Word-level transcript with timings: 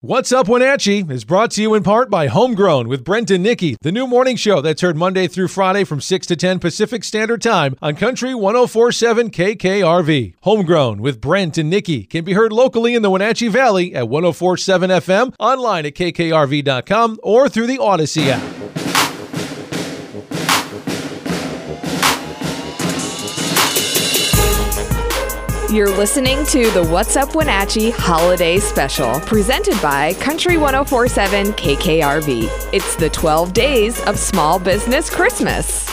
What's 0.00 0.30
Up 0.30 0.46
Wenatchee 0.46 1.06
is 1.10 1.24
brought 1.24 1.50
to 1.50 1.60
you 1.60 1.74
in 1.74 1.82
part 1.82 2.08
by 2.08 2.28
Homegrown 2.28 2.86
with 2.86 3.02
Brent 3.02 3.32
and 3.32 3.42
Nikki, 3.42 3.76
the 3.82 3.90
new 3.90 4.06
morning 4.06 4.36
show 4.36 4.60
that's 4.60 4.80
heard 4.80 4.96
Monday 4.96 5.26
through 5.26 5.48
Friday 5.48 5.82
from 5.82 6.00
6 6.00 6.24
to 6.28 6.36
10 6.36 6.60
Pacific 6.60 7.02
Standard 7.02 7.42
Time 7.42 7.74
on 7.82 7.96
Country 7.96 8.32
1047 8.32 9.30
KKRV. 9.30 10.34
Homegrown 10.42 11.02
with 11.02 11.20
Brent 11.20 11.58
and 11.58 11.68
Nikki 11.68 12.04
can 12.04 12.24
be 12.24 12.34
heard 12.34 12.52
locally 12.52 12.94
in 12.94 13.02
the 13.02 13.10
Wenatchee 13.10 13.48
Valley 13.48 13.92
at 13.92 14.08
1047 14.08 14.88
FM, 14.88 15.34
online 15.40 15.84
at 15.84 15.94
kkrv.com, 15.94 17.18
or 17.24 17.48
through 17.48 17.66
the 17.66 17.78
Odyssey 17.78 18.30
app. 18.30 18.57
You're 25.70 25.94
listening 25.94 26.46
to 26.46 26.70
the 26.70 26.82
What's 26.82 27.14
Up 27.14 27.34
Wenatchee 27.34 27.90
Holiday 27.90 28.58
Special, 28.58 29.20
presented 29.20 29.78
by 29.82 30.14
Country 30.14 30.56
1047 30.56 31.52
KKRV. 31.52 32.48
It's 32.72 32.96
the 32.96 33.10
12 33.10 33.52
days 33.52 34.02
of 34.06 34.18
Small 34.18 34.58
Business 34.58 35.10
Christmas. 35.10 35.84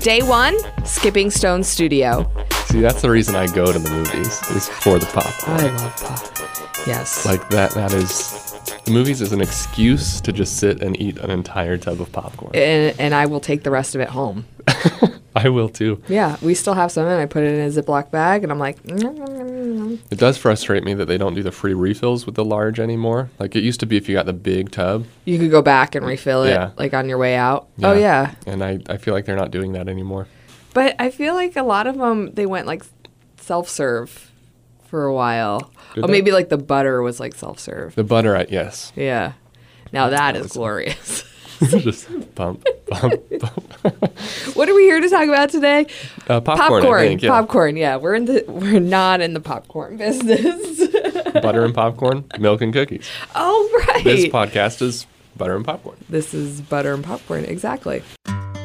Day 0.00 0.20
one, 0.20 0.58
Skipping 0.84 1.30
Stone 1.30 1.64
Studio. 1.64 2.30
See, 2.66 2.82
that's 2.82 3.00
the 3.00 3.10
reason 3.10 3.34
I 3.34 3.46
go 3.46 3.72
to 3.72 3.78
the 3.78 3.88
movies 3.88 4.42
is 4.50 4.68
for 4.68 4.98
the 4.98 5.06
popcorn. 5.06 5.58
I 5.58 5.74
love 5.74 5.96
pop. 5.96 6.86
Yes. 6.86 7.24
Like 7.24 7.48
that. 7.48 7.70
That 7.70 7.94
is 7.94 8.60
the 8.84 8.90
movies 8.90 9.22
is 9.22 9.32
an 9.32 9.40
excuse 9.40 10.20
to 10.20 10.32
just 10.32 10.58
sit 10.58 10.82
and 10.82 11.00
eat 11.00 11.16
an 11.16 11.30
entire 11.30 11.78
tub 11.78 11.98
of 11.98 12.12
popcorn. 12.12 12.54
and, 12.54 12.94
and 13.00 13.14
I 13.14 13.24
will 13.24 13.40
take 13.40 13.62
the 13.62 13.70
rest 13.70 13.94
of 13.94 14.02
it 14.02 14.10
home. 14.10 14.44
I 15.44 15.48
will 15.48 15.68
too. 15.68 16.00
Yeah, 16.08 16.36
we 16.42 16.54
still 16.54 16.74
have 16.74 16.92
some, 16.92 17.06
and 17.06 17.20
I 17.20 17.26
put 17.26 17.42
it 17.42 17.54
in 17.54 17.60
a 17.66 17.68
Ziploc 17.70 18.10
bag, 18.10 18.42
and 18.44 18.52
I'm 18.52 18.58
like, 18.58 18.82
mm, 18.84 18.98
mm, 18.98 19.18
mm, 19.18 19.78
"Mm, 19.78 19.98
It 20.10 20.18
does 20.18 20.38
frustrate 20.38 20.84
me 20.84 20.94
that 20.94 21.06
they 21.06 21.18
don't 21.18 21.34
do 21.34 21.42
the 21.42 21.50
free 21.52 21.74
refills 21.74 22.24
with 22.26 22.34
the 22.36 22.44
large 22.44 22.78
anymore. 22.78 23.30
Like 23.38 23.56
it 23.56 23.62
used 23.64 23.80
to 23.80 23.86
be 23.86 23.96
if 23.96 24.08
you 24.08 24.14
got 24.14 24.26
the 24.26 24.32
big 24.32 24.70
tub. 24.70 25.06
you 25.24 25.38
could 25.38 25.50
go 25.50 25.60
back 25.62 25.94
and 25.94 26.06
refill 26.06 26.44
it, 26.44 26.50
Yeah. 26.50 26.70
like 26.78 26.94
on 26.94 27.08
your 27.08 27.18
way 27.18 27.34
out. 27.34 27.68
Oh 27.82 27.92
yeah, 27.94 28.34
And 28.46 28.62
I, 28.62 28.78
I 28.88 28.96
feel 28.96 29.12
like 29.14 29.24
they're 29.24 29.36
not 29.36 29.50
doing 29.50 29.72
that 29.72 29.88
anymore. 29.88 30.26
but 30.72 30.94
I 30.98 31.10
feel 31.10 31.34
like 31.34 31.56
a 31.56 31.62
lot 31.62 31.86
of 31.86 31.96
them 31.98 32.32
they 32.34 32.46
went 32.46 32.66
like 32.66 32.82
self 33.40 33.68
serve 33.68 34.30
for 34.86 35.04
a 35.04 35.12
while. 35.14 35.70
Did 35.94 36.04
oh, 36.04 36.06
they? 36.06 36.12
maybe 36.12 36.30
like 36.32 36.48
the 36.48 36.58
butter 36.58 37.02
was 37.02 37.18
like 37.20 37.34
self 37.34 37.58
serve. 37.58 37.94
The 37.96 38.04
butter, 38.04 38.36
I, 38.36 38.46
yes. 38.48 38.92
Yeah. 38.96 39.32
Now 39.92 40.08
that 40.10 40.36
is 40.36 40.48
glorious. 40.52 41.24
just 41.68 42.08
pump, 42.34 42.64
pump, 42.88 43.22
pump. 43.40 43.72
what 44.54 44.68
are 44.68 44.74
we 44.74 44.82
here 44.82 45.00
to 45.00 45.08
talk 45.08 45.24
about 45.28 45.50
today? 45.50 45.86
Uh, 46.28 46.40
popcorn, 46.40 46.84
I 46.84 46.98
think. 47.06 47.22
Yeah. 47.22 47.30
Popcorn. 47.30 47.76
Yeah, 47.76 47.96
we're 47.96 48.14
in 48.14 48.24
the 48.24 48.44
we're 48.48 48.80
not 48.80 49.20
in 49.20 49.34
the 49.34 49.40
popcorn 49.40 49.96
business. 49.98 50.88
butter 51.34 51.64
and 51.64 51.74
popcorn, 51.74 52.24
milk 52.38 52.60
and 52.62 52.72
cookies. 52.72 53.08
oh 53.34 53.84
right. 53.88 54.04
This 54.04 54.26
podcast 54.26 54.82
is 54.82 55.06
butter 55.36 55.56
and 55.56 55.64
popcorn. 55.64 55.96
This 56.08 56.34
is 56.34 56.60
butter 56.60 56.94
and 56.94 57.04
popcorn. 57.04 57.44
Exactly. 57.44 58.02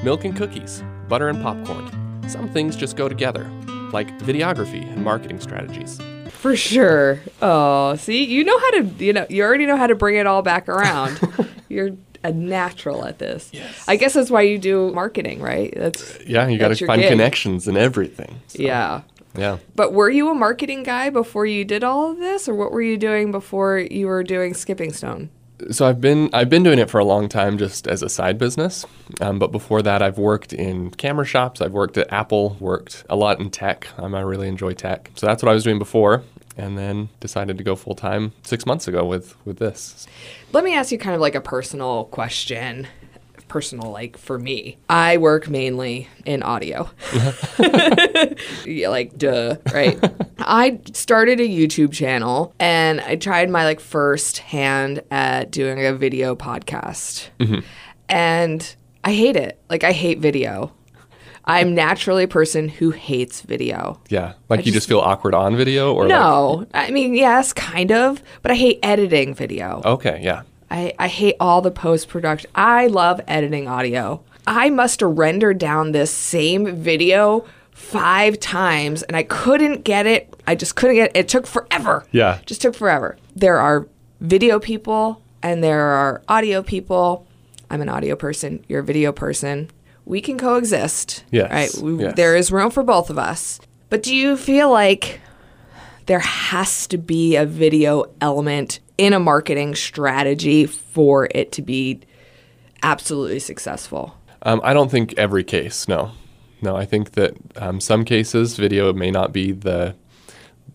Milk 0.03 0.23
and 0.25 0.35
cookies, 0.35 0.83
butter 1.07 1.27
and 1.27 1.41
popcorn. 1.41 1.89
Some 2.29 2.49
things 2.49 2.75
just 2.75 2.95
go 2.95 3.09
together, 3.09 3.49
like 3.91 4.17
videography 4.19 4.81
and 4.91 5.03
marketing 5.03 5.39
strategies. 5.39 5.99
For 6.29 6.55
sure. 6.55 7.19
Oh, 7.41 7.95
see, 7.95 8.23
you 8.23 8.43
know 8.45 8.57
how 8.57 8.71
to, 8.71 8.83
you 9.03 9.11
know, 9.11 9.25
you 9.29 9.43
already 9.43 9.65
know 9.65 9.75
how 9.75 9.87
to 9.87 9.95
bring 9.95 10.15
it 10.15 10.25
all 10.25 10.41
back 10.41 10.69
around. 10.69 11.19
You're 11.67 11.91
a 12.23 12.31
natural 12.31 13.05
at 13.05 13.19
this. 13.19 13.49
Yes. 13.53 13.85
I 13.87 13.95
guess 13.95 14.13
that's 14.13 14.29
why 14.29 14.41
you 14.41 14.57
do 14.57 14.91
marketing, 14.93 15.41
right? 15.41 15.73
That's 15.75 16.19
Yeah, 16.25 16.47
you 16.47 16.57
got 16.57 16.75
to 16.75 16.85
find 16.85 17.01
gig. 17.01 17.09
connections 17.09 17.67
and 17.67 17.77
everything. 17.77 18.41
So, 18.47 18.61
yeah. 18.61 19.01
Yeah. 19.37 19.57
But 19.75 19.93
were 19.93 20.09
you 20.09 20.29
a 20.29 20.33
marketing 20.35 20.83
guy 20.83 21.09
before 21.09 21.45
you 21.45 21.63
did 21.63 21.83
all 21.83 22.11
of 22.11 22.17
this, 22.17 22.49
or 22.49 22.55
what 22.55 22.71
were 22.71 22.81
you 22.81 22.97
doing 22.97 23.31
before 23.31 23.77
you 23.79 24.07
were 24.07 24.23
doing 24.23 24.53
Skipping 24.53 24.91
Stone? 24.91 25.29
So 25.71 25.85
I've 25.85 25.99
been 25.99 26.29
I've 26.33 26.49
been 26.49 26.63
doing 26.63 26.79
it 26.79 26.89
for 26.89 26.99
a 26.99 27.03
long 27.05 27.27
time 27.29 27.57
just 27.57 27.85
as 27.85 28.01
a 28.01 28.07
side 28.09 28.37
business, 28.37 28.85
um, 29.19 29.39
but 29.39 29.51
before 29.51 29.81
that 29.81 30.01
I've 30.01 30.17
worked 30.17 30.53
in 30.53 30.89
camera 30.91 31.25
shops. 31.25 31.59
I've 31.61 31.73
worked 31.73 31.97
at 31.97 32.11
Apple, 32.13 32.55
worked 32.61 33.03
a 33.09 33.15
lot 33.17 33.39
in 33.41 33.49
tech. 33.49 33.87
Um, 33.97 34.15
I 34.15 34.21
really 34.21 34.47
enjoy 34.47 34.73
tech, 34.73 35.11
so 35.15 35.27
that's 35.27 35.43
what 35.43 35.49
I 35.49 35.53
was 35.53 35.65
doing 35.65 35.77
before, 35.77 36.23
and 36.59 36.77
then 36.77 37.09
decided 37.19 37.57
to 37.57 37.63
go 37.63 37.75
full 37.75 37.95
time 37.95 38.33
six 38.43 38.65
months 38.65 38.87
ago 38.87 39.05
with 39.05 39.35
with 39.45 39.57
this. 39.57 40.05
Let 40.51 40.63
me 40.63 40.75
ask 40.75 40.91
you 40.91 40.97
kind 40.97 41.15
of 41.15 41.21
like 41.21 41.35
a 41.35 41.41
personal 41.41 42.05
question. 42.05 42.87
Personal, 43.47 43.89
like 43.89 44.15
for 44.15 44.37
me, 44.37 44.77
I 44.89 45.17
work 45.17 45.49
mainly 45.49 46.07
in 46.23 46.43
audio. 46.43 46.87
yeah, 48.63 48.89
like, 48.89 49.17
duh, 49.17 49.55
right? 49.73 49.97
I 50.37 50.79
started 50.93 51.39
a 51.39 51.47
YouTube 51.47 51.91
channel 51.91 52.53
and 52.59 53.01
I 53.01 53.15
tried 53.15 53.49
my 53.49 53.65
like 53.65 53.79
first 53.79 54.37
hand 54.37 55.01
at 55.09 55.49
doing 55.49 55.83
a 55.83 55.93
video 55.93 56.35
podcast. 56.35 57.29
Mm-hmm. 57.39 57.61
And 58.07 58.75
I 59.03 59.13
hate 59.13 59.35
it. 59.35 59.59
Like, 59.67 59.83
I 59.83 59.93
hate 59.93 60.19
video. 60.19 60.71
I'm 61.49 61.73
naturally 61.73 62.23
a 62.23 62.27
person 62.27 62.69
who 62.69 62.91
hates 62.91 63.41
video. 63.41 63.99
Yeah, 64.09 64.33
like 64.49 64.65
you 64.65 64.71
just- 64.71 64.87
feel 64.87 64.99
awkward 64.99 65.33
on 65.33 65.55
video, 65.57 65.93
or 65.93 66.03
like, 66.03 66.09
No, 66.09 66.65
I 66.73 66.91
mean, 66.91 67.13
yes, 67.15 67.53
kind 67.53 67.91
of, 67.91 68.21
but 68.41 68.51
I 68.51 68.55
hate 68.55 68.79
editing 68.83 69.33
video. 69.33 69.81
okay, 69.83 70.19
yeah, 70.23 70.43
I, 70.69 70.93
I 70.99 71.07
hate 71.07 71.35
all 71.39 71.61
the 71.61 71.71
post 71.71 72.07
production. 72.07 72.49
I 72.53 72.87
love 72.87 73.19
editing 73.27 73.67
audio. 73.67 74.21
I 74.45 74.69
must 74.69 74.99
have 75.01 75.17
rendered 75.17 75.57
down 75.57 75.91
this 75.91 76.11
same 76.11 76.75
video 76.75 77.45
five 77.71 78.39
times 78.39 79.03
and 79.03 79.15
I 79.17 79.23
couldn't 79.23 79.83
get 79.83 80.05
it. 80.05 80.33
I 80.47 80.55
just 80.55 80.75
couldn't 80.75 80.95
get 80.97 81.09
it. 81.15 81.17
It 81.19 81.27
took 81.27 81.47
forever. 81.47 82.05
Yeah. 82.11 82.39
Just 82.45 82.61
took 82.61 82.75
forever. 82.75 83.17
There 83.35 83.57
are 83.57 83.87
video 84.21 84.59
people 84.59 85.21
and 85.41 85.63
there 85.63 85.81
are 85.81 86.21
audio 86.27 86.61
people. 86.61 87.25
I'm 87.69 87.81
an 87.81 87.89
audio 87.89 88.15
person. 88.15 88.63
You're 88.67 88.81
a 88.81 88.83
video 88.83 89.11
person. 89.11 89.69
We 90.09 90.19
can 90.19 90.37
coexist. 90.37 91.23
Yes, 91.31 91.49
Right. 91.49 91.83
We, 91.83 92.03
yes. 92.03 92.15
There 92.15 92.35
is 92.35 92.51
room 92.51 92.71
for 92.71 92.83
both 92.83 93.09
of 93.09 93.17
us. 93.17 93.61
But 93.89 94.03
do 94.03 94.13
you 94.13 94.35
feel 94.35 94.69
like 94.69 95.21
there 96.07 96.19
has 96.19 96.87
to 96.87 96.97
be 96.97 97.35
a 97.35 97.45
video 97.45 98.05
element 98.19 98.79
in 98.97 99.13
a 99.13 99.19
marketing 99.19 99.75
strategy 99.75 100.65
for 100.65 101.29
it 101.33 101.51
to 101.53 101.61
be 101.61 102.01
absolutely 102.83 103.39
successful. 103.39 104.15
Um, 104.41 104.59
I 104.63 104.73
don't 104.73 104.89
think 104.89 105.13
every 105.17 105.43
case. 105.43 105.87
No, 105.87 106.11
no. 106.61 106.75
I 106.75 106.85
think 106.85 107.11
that 107.11 107.35
um, 107.55 107.79
some 107.79 108.03
cases 108.03 108.57
video 108.57 108.91
may 108.91 109.11
not 109.11 109.31
be 109.31 109.51
the 109.51 109.95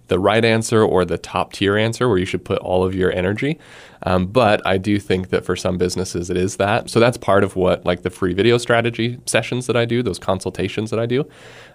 the 0.09 0.19
right 0.19 0.45
answer 0.45 0.83
or 0.83 1.05
the 1.05 1.19
top 1.19 1.53
tier 1.53 1.77
answer 1.77 2.09
where 2.09 2.19
you 2.19 2.25
should 2.25 2.45
put 2.45 2.59
all 2.59 2.85
of 2.85 2.95
your 2.95 3.13
energy. 3.13 3.59
Um, 4.07 4.27
but 4.27 4.61
I 4.67 4.77
do 4.77 4.99
think 4.99 5.31
that 5.31 5.45
for 5.47 5.57
some 5.57 5.79
businesses 5.79 6.29
it 6.29 6.37
is 6.37 6.57
that. 6.57 6.91
So 6.91 7.01
that's 7.01 7.17
part 7.17 7.43
of 7.43 7.57
what 7.57 7.85
like 7.87 8.03
the 8.03 8.11
free 8.11 8.35
video 8.35 8.59
strategy 8.59 9.19
sessions 9.25 9.67
that 9.67 9.77
I 9.77 9.87
do, 9.87 10.03
those 10.03 10.19
consultations 10.19 10.91
that 10.91 11.01
I 11.01 11.07
do, 11.07 11.27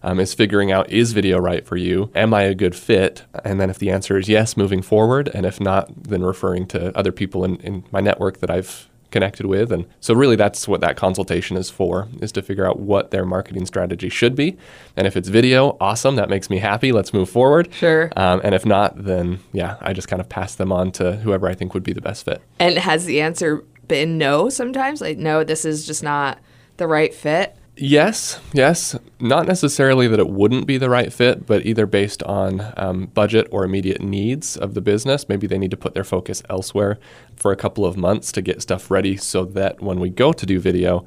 um, 0.03 0.19
is 0.19 0.33
figuring 0.33 0.71
out 0.71 0.91
is 0.91 1.13
video 1.13 1.39
right 1.39 1.65
for 1.65 1.75
you? 1.75 2.11
Am 2.13 2.33
I 2.33 2.43
a 2.43 2.53
good 2.53 2.75
fit? 2.75 3.23
And 3.43 3.59
then 3.59 3.69
if 3.69 3.79
the 3.79 3.89
answer 3.89 4.17
is 4.17 4.29
yes, 4.29 4.55
moving 4.55 4.81
forward, 4.81 5.29
and 5.33 5.45
if 5.45 5.59
not, 5.59 5.91
then 6.03 6.21
referring 6.21 6.67
to 6.67 6.95
other 6.97 7.11
people 7.11 7.43
in, 7.43 7.55
in 7.57 7.83
my 7.91 7.99
network 7.99 8.39
that 8.39 8.51
I've 8.51 8.89
connected 9.11 9.45
with. 9.45 9.71
And 9.71 9.85
so 9.99 10.13
really 10.13 10.35
that's 10.35 10.67
what 10.67 10.81
that 10.81 10.95
consultation 10.95 11.57
is 11.57 11.69
for, 11.69 12.07
is 12.21 12.31
to 12.33 12.41
figure 12.41 12.65
out 12.65 12.79
what 12.79 13.11
their 13.11 13.25
marketing 13.25 13.65
strategy 13.65 14.09
should 14.09 14.35
be. 14.35 14.57
And 14.95 15.07
if 15.07 15.17
it's 15.17 15.29
video, 15.29 15.77
awesome, 15.79 16.15
that 16.15 16.29
makes 16.29 16.49
me 16.49 16.59
happy. 16.59 16.91
Let's 16.91 17.13
move 17.13 17.29
forward. 17.29 17.73
Sure. 17.73 18.11
Um, 18.15 18.41
and 18.43 18.53
if 18.55 18.65
not, 18.65 19.03
then 19.03 19.39
yeah, 19.51 19.77
I 19.81 19.93
just 19.93 20.07
kind 20.07 20.19
of 20.19 20.29
pass 20.29 20.55
them 20.55 20.71
on 20.71 20.91
to 20.93 21.17
whoever 21.17 21.47
I 21.47 21.55
think 21.55 21.73
would 21.73 21.83
be 21.83 21.93
the 21.93 22.01
best 22.01 22.25
fit. 22.25 22.41
And 22.59 22.77
has 22.77 23.05
the 23.05 23.21
answer 23.21 23.63
been 23.87 24.17
no 24.17 24.49
sometimes? 24.49 25.01
Like, 25.01 25.17
no, 25.17 25.43
this 25.43 25.65
is 25.65 25.85
just 25.85 26.03
not 26.03 26.39
the 26.77 26.87
right 26.87 27.13
fit? 27.13 27.55
Yes, 27.81 28.41
yes. 28.51 28.97
Not 29.21 29.47
necessarily 29.47 30.07
that 30.09 30.19
it 30.19 30.29
wouldn't 30.29 30.67
be 30.67 30.77
the 30.77 30.89
right 30.89 31.13
fit, 31.13 31.45
but 31.45 31.65
either 31.65 31.85
based 31.85 32.21
on 32.23 32.73
um, 32.75 33.05
budget 33.07 33.47
or 33.51 33.63
immediate 33.63 34.01
needs 34.01 34.57
of 34.57 34.73
the 34.73 34.81
business. 34.81 35.29
Maybe 35.29 35.47
they 35.47 35.57
need 35.57 35.71
to 35.71 35.77
put 35.77 35.93
their 35.93 36.03
focus 36.03 36.43
elsewhere 36.49 36.99
for 37.37 37.53
a 37.53 37.55
couple 37.55 37.85
of 37.85 37.95
months 37.95 38.33
to 38.33 38.41
get 38.41 38.61
stuff 38.61 38.91
ready 38.91 39.15
so 39.15 39.45
that 39.45 39.81
when 39.81 40.01
we 40.01 40.09
go 40.09 40.33
to 40.33 40.45
do 40.45 40.59
video, 40.59 41.05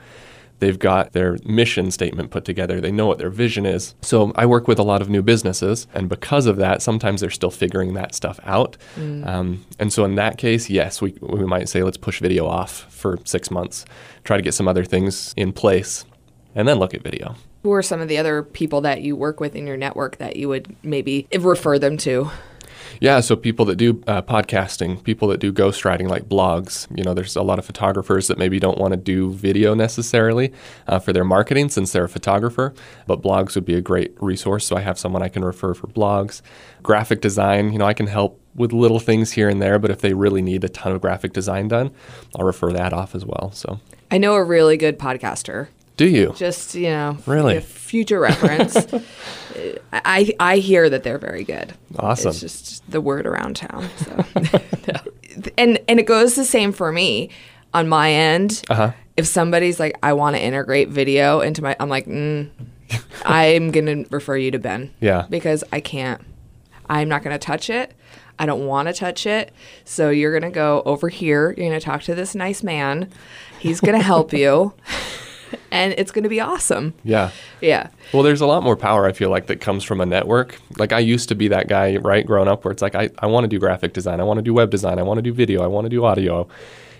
they've 0.60 0.78
got 0.78 1.12
their 1.12 1.36
mission 1.44 1.90
statement 1.90 2.30
put 2.30 2.46
together. 2.46 2.80
They 2.80 2.92
know 2.92 3.06
what 3.06 3.18
their 3.18 3.30
vision 3.30 3.66
is. 3.66 3.94
So 4.00 4.32
I 4.34 4.46
work 4.46 4.66
with 4.66 4.78
a 4.78 4.84
lot 4.84 5.02
of 5.02 5.10
new 5.10 5.20
businesses, 5.22 5.86
and 5.92 6.08
because 6.08 6.46
of 6.46 6.56
that, 6.56 6.80
sometimes 6.80 7.20
they're 7.20 7.30
still 7.30 7.50
figuring 7.50 7.92
that 7.94 8.14
stuff 8.14 8.40
out. 8.44 8.78
Um, 9.24 9.66
and 9.78 9.92
so 9.92 10.04
in 10.04 10.14
that 10.14 10.38
case, 10.38 10.70
yes, 10.70 11.02
we, 11.02 11.14
we 11.20 11.44
might 11.44 11.68
say 11.68 11.82
let's 11.82 11.98
push 11.98 12.20
video 12.20 12.46
off 12.46 12.86
for 12.90 13.18
six 13.24 13.50
months, 13.50 13.84
try 14.24 14.38
to 14.38 14.42
get 14.42 14.54
some 14.54 14.68
other 14.68 14.84
things 14.84 15.34
in 15.36 15.52
place, 15.52 16.04
and 16.54 16.66
then 16.66 16.78
look 16.78 16.94
at 16.94 17.02
video. 17.02 17.36
Who 17.62 17.72
are 17.72 17.82
some 17.82 18.00
of 18.00 18.08
the 18.08 18.18
other 18.18 18.42
people 18.42 18.80
that 18.82 19.02
you 19.02 19.16
work 19.16 19.40
with 19.40 19.54
in 19.54 19.66
your 19.66 19.76
network 19.76 20.18
that 20.18 20.36
you 20.36 20.48
would 20.48 20.74
maybe 20.82 21.26
refer 21.38 21.78
them 21.78 21.96
to? 21.98 22.30
Yeah, 23.00 23.20
so 23.20 23.36
people 23.36 23.64
that 23.66 23.76
do 23.76 24.02
uh, 24.06 24.22
podcasting, 24.22 25.02
people 25.02 25.28
that 25.28 25.38
do 25.38 25.52
ghostwriting 25.52 26.08
like 26.08 26.28
blogs, 26.28 26.86
you 26.96 27.02
know, 27.02 27.14
there's 27.14 27.36
a 27.36 27.42
lot 27.42 27.58
of 27.58 27.64
photographers 27.64 28.28
that 28.28 28.38
maybe 28.38 28.58
don't 28.58 28.78
want 28.78 28.92
to 28.92 28.96
do 28.96 29.32
video 29.32 29.74
necessarily 29.74 30.52
uh, 30.86 30.98
for 30.98 31.12
their 31.12 31.24
marketing 31.24 31.68
since 31.68 31.92
they're 31.92 32.04
a 32.04 32.08
photographer, 32.08 32.74
but 33.06 33.22
blogs 33.22 33.54
would 33.54 33.64
be 33.64 33.74
a 33.74 33.80
great 33.80 34.14
resource. 34.20 34.66
So 34.66 34.76
I 34.76 34.80
have 34.80 34.98
someone 34.98 35.22
I 35.22 35.28
can 35.28 35.44
refer 35.44 35.74
for 35.74 35.86
blogs. 35.88 36.42
Graphic 36.82 37.20
design, 37.20 37.72
you 37.72 37.78
know, 37.78 37.86
I 37.86 37.94
can 37.94 38.06
help 38.06 38.40
with 38.54 38.72
little 38.72 39.00
things 39.00 39.32
here 39.32 39.48
and 39.48 39.60
there. 39.60 39.78
But 39.78 39.90
if 39.90 40.00
they 40.00 40.14
really 40.14 40.42
need 40.42 40.62
a 40.64 40.68
ton 40.68 40.92
of 40.92 41.00
graphic 41.00 41.32
design 41.32 41.68
done, 41.68 41.90
I'll 42.36 42.44
refer 42.44 42.72
that 42.72 42.92
off 42.92 43.14
as 43.14 43.24
well. 43.24 43.50
So, 43.52 43.80
I 44.10 44.18
know 44.18 44.34
a 44.34 44.44
really 44.44 44.76
good 44.76 44.98
podcaster. 44.98 45.68
Do 45.96 46.08
you? 46.08 46.32
Just 46.36 46.74
you 46.74 46.88
know, 46.88 47.18
Really? 47.26 47.56
a 47.56 47.60
future 47.60 48.20
reference. 48.20 48.76
I 49.92 50.32
I 50.40 50.58
hear 50.58 50.88
that 50.88 51.02
they're 51.02 51.18
very 51.18 51.44
good. 51.44 51.74
Awesome. 51.98 52.30
It's 52.30 52.40
just 52.40 52.90
the 52.90 53.00
word 53.00 53.26
around 53.26 53.56
town. 53.56 53.88
So. 53.98 54.24
and 55.58 55.78
and 55.88 56.00
it 56.00 56.06
goes 56.06 56.34
the 56.34 56.44
same 56.44 56.72
for 56.72 56.92
me 56.92 57.30
on 57.74 57.88
my 57.88 58.12
end. 58.12 58.62
Uh-huh. 58.70 58.92
If 59.16 59.26
somebody's 59.26 59.78
like, 59.78 59.96
I 60.02 60.14
want 60.14 60.36
to 60.36 60.42
integrate 60.42 60.88
video 60.88 61.40
into 61.40 61.62
my, 61.62 61.76
I'm 61.78 61.90
like, 61.90 62.06
mm, 62.06 62.48
I'm 63.26 63.70
gonna 63.70 64.04
refer 64.10 64.36
you 64.36 64.50
to 64.52 64.58
Ben. 64.58 64.90
Yeah. 65.00 65.26
Because 65.28 65.62
I 65.72 65.80
can't. 65.80 66.22
I'm 66.88 67.08
not 67.08 67.22
gonna 67.22 67.38
touch 67.38 67.68
it. 67.70 67.94
I 68.38 68.46
don't 68.46 68.66
want 68.66 68.88
to 68.88 68.94
touch 68.94 69.26
it. 69.26 69.52
So 69.84 70.08
you're 70.10 70.32
gonna 70.32 70.50
go 70.52 70.82
over 70.86 71.08
here. 71.10 71.52
You're 71.56 71.68
gonna 71.68 71.80
talk 71.80 72.02
to 72.04 72.14
this 72.14 72.34
nice 72.34 72.62
man. 72.62 73.10
He's 73.58 73.80
gonna 73.80 74.02
help 74.02 74.32
you, 74.32 74.72
and 75.70 75.94
it's 75.96 76.10
gonna 76.10 76.28
be 76.28 76.40
awesome. 76.40 76.94
Yeah. 77.04 77.30
Yeah. 77.60 77.88
Well, 78.12 78.22
there's 78.22 78.40
a 78.40 78.46
lot 78.46 78.62
more 78.62 78.76
power 78.76 79.06
I 79.06 79.12
feel 79.12 79.30
like 79.30 79.46
that 79.46 79.60
comes 79.60 79.84
from 79.84 80.00
a 80.00 80.06
network. 80.06 80.60
Like 80.78 80.92
I 80.92 80.98
used 80.98 81.28
to 81.30 81.34
be 81.34 81.48
that 81.48 81.68
guy, 81.68 81.96
right, 81.96 82.26
growing 82.26 82.48
up, 82.48 82.64
where 82.64 82.72
it's 82.72 82.82
like 82.82 82.94
I, 82.94 83.10
I 83.18 83.26
want 83.26 83.44
to 83.44 83.48
do 83.48 83.58
graphic 83.58 83.92
design, 83.92 84.20
I 84.20 84.24
want 84.24 84.38
to 84.38 84.42
do 84.42 84.54
web 84.54 84.70
design, 84.70 84.98
I 84.98 85.02
want 85.02 85.18
to 85.18 85.22
do 85.22 85.32
video, 85.32 85.62
I 85.62 85.66
want 85.66 85.84
to 85.86 85.90
do 85.90 86.04
audio, 86.04 86.48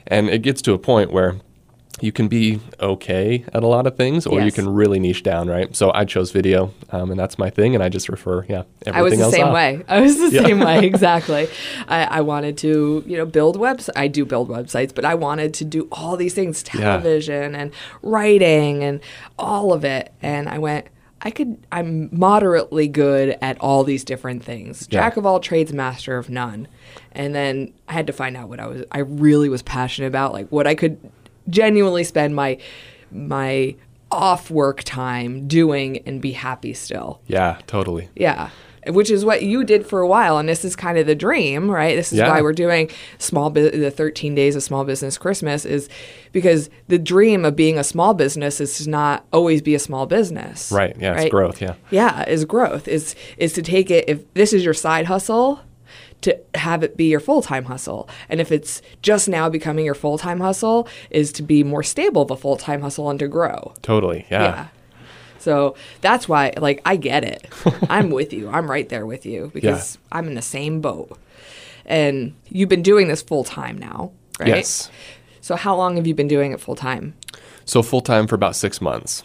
and 0.07 0.29
it 0.29 0.43
gets 0.43 0.63
to 0.63 0.73
a 0.73 0.79
point 0.79 1.13
where 1.13 1.37
you 2.01 2.11
can 2.11 2.27
be 2.27 2.59
okay 2.81 3.45
at 3.53 3.63
a 3.63 3.67
lot 3.67 3.87
of 3.87 3.97
things, 3.97 4.27
or 4.27 4.41
you 4.41 4.51
can 4.51 4.69
really 4.69 4.99
niche 4.99 5.23
down, 5.23 5.49
right? 5.49 5.75
So 5.77 5.93
I 5.95 6.05
chose 6.05 6.33
video, 6.33 6.73
um, 6.91 7.11
and 7.11 7.21
that's 7.21 7.39
my 7.39 7.49
thing, 7.51 7.75
and 7.75 7.85
I 7.85 7.89
just 7.89 8.09
refer, 8.09 8.45
yeah, 8.49 8.63
everything 8.87 8.95
I 8.95 9.03
was 9.03 9.17
the 9.19 9.23
else 9.25 9.35
same 9.35 9.47
off. 9.49 9.55
way. 9.55 9.85
I 9.87 10.01
was 10.01 10.19
the 10.19 10.31
Yeah. 10.33 10.43
same 10.43 10.61
way 10.61 10.85
exactly. 10.85 11.49
I, 11.87 12.05
I 12.05 12.21
wanted 12.23 12.57
to, 12.59 13.05
you 13.07 13.17
know, 13.19 13.27
build 13.27 13.57
websites. 13.59 13.91
I 13.95 14.09
do 14.09 14.25
build 14.25 14.49
websites, 14.49 14.93
but 14.95 15.05
I 15.05 15.15
wanted 15.15 15.55
to 15.55 15.65
do 15.65 15.87
all 15.93 16.17
these 16.17 16.35
things: 16.35 16.63
television 16.63 17.55
and 17.55 17.71
writing 18.03 18.83
and 18.83 19.01
all 19.39 19.73
of 19.73 19.85
it. 19.85 20.13
And 20.23 20.49
I 20.49 20.59
went. 20.59 20.87
I 21.25 21.31
could. 21.31 21.57
I'm 21.71 22.09
moderately 22.11 22.89
good 22.89 23.39
at 23.41 23.57
all 23.61 23.85
these 23.85 24.03
different 24.03 24.43
things. 24.43 24.89
Yeah. 24.91 25.03
Jack 25.03 25.17
of 25.17 25.25
all 25.25 25.39
trades, 25.39 25.73
master 25.73 26.17
of 26.19 26.29
none. 26.29 26.67
And 27.13 27.33
then 27.33 27.73
I 27.87 27.93
had 27.93 28.09
to 28.09 28.13
find 28.13 28.37
out 28.37 28.49
what 28.49 28.59
I 28.59 28.67
was. 28.67 28.83
I 28.91 28.99
really 29.01 29.49
was 29.49 29.63
passionate 29.63 30.09
about, 30.09 30.33
like 30.33 30.49
what 30.49 30.67
I 30.67 30.75
could 30.75 30.99
genuinely 31.49 32.05
spend 32.05 32.35
my 32.35 32.59
my 33.11 33.75
off 34.11 34.51
work 34.51 34.83
time 34.85 35.47
doing 35.49 35.99
and 36.07 36.21
be 36.21 36.33
happy 36.33 36.75
still. 36.75 37.21
Yeah, 37.27 37.59
totally. 37.67 38.09
Yeah. 38.15 38.51
Which 38.89 39.11
is 39.13 39.25
what 39.25 39.43
you 39.45 39.63
did 39.63 39.87
for 39.87 40.01
a 40.01 40.09
while, 40.09 40.39
and 40.39 40.49
this 40.49 40.65
is 40.65 40.75
kind 40.75 40.99
of 40.99 41.07
the 41.07 41.15
dream, 41.15 41.71
right? 41.71 41.95
This 41.95 42.13
is 42.13 42.19
Yeah. 42.19 42.29
why 42.31 42.43
we're 42.43 42.53
doing 42.53 42.91
small 43.19 43.49
bu- 43.49 43.71
the 43.71 43.93
13 43.93 44.35
days 44.35 44.57
of 44.57 44.63
small 44.65 44.85
business 44.85 45.17
Christmas 45.17 45.65
is 45.65 45.89
because 46.33 46.69
the 46.89 46.99
dream 46.99 47.45
of 47.45 47.55
being 47.55 47.79
a 47.79 47.85
small 47.85 48.13
business 48.13 48.61
is 48.61 48.77
to 48.79 48.91
not 48.91 49.25
always 49.33 49.63
be 49.63 49.77
a 49.77 49.79
small 49.79 50.07
business. 50.07 50.73
Right. 50.73 50.97
Yeah, 50.99 51.15
it's 51.21 51.31
growth. 51.31 51.63
Yeah. 51.63 51.75
Yeah, 51.91 52.29
is 52.29 52.45
growth. 52.45 52.89
Is 52.89 53.15
is 53.37 53.53
to 53.53 53.63
take 53.63 53.89
it 53.91 54.09
if 54.09 54.35
this 54.35 54.53
is 54.53 54.65
your 54.65 54.75
side 54.75 55.07
hustle, 55.07 55.61
to 56.23 56.39
have 56.55 56.83
it 56.83 56.97
be 56.97 57.05
your 57.05 57.21
full 57.21 57.43
time 57.43 57.65
hustle. 57.65 58.09
And 58.29 58.41
if 58.41 58.51
it's 58.51 58.83
just 59.03 59.29
now 59.29 59.49
becoming 59.49 59.85
your 59.85 59.95
full 59.95 60.19
time 60.19 60.41
hustle, 60.41 60.89
is 61.11 61.31
to 61.33 61.43
be 61.43 61.63
more 61.63 61.83
stable 61.83 62.23
of 62.23 62.31
a 62.31 62.37
full 62.37 62.57
time 62.57 62.81
hustle 62.81 63.11
and 63.11 63.19
to 63.19 63.29
grow. 63.29 63.75
Totally. 63.83 64.27
Yeah. 64.31 64.43
Yeah. 64.43 64.69
So 65.39 65.75
that's 66.01 66.29
why, 66.29 66.53
like, 66.57 66.81
I 66.85 66.95
get 66.95 67.25
it. 67.25 67.49
I'm 67.91 68.11
with 68.11 68.33
you. 68.33 68.49
I'm 68.49 68.71
right 68.71 68.89
there 68.89 69.05
with 69.05 69.27
you 69.27 69.51
because 69.53 69.99
I'm 70.13 70.29
in 70.29 70.35
the 70.35 70.43
same 70.43 70.81
boat. 70.81 71.19
And 71.85 72.35
you've 72.49 72.69
been 72.69 72.83
doing 72.83 73.09
this 73.09 73.23
full 73.23 73.43
time 73.43 73.77
now, 73.77 74.13
right? 74.39 74.49
Yes. 74.49 74.89
So 75.41 75.57
how 75.57 75.75
long 75.75 75.97
have 75.97 76.07
you 76.07 76.15
been 76.15 76.29
doing 76.29 76.53
it 76.53 76.61
full 76.61 76.77
time? 76.77 77.15
So 77.65 77.83
full 77.83 78.03
time 78.03 78.29
for 78.29 78.37
about 78.37 78.55
six 78.55 78.81
months. 78.81 79.25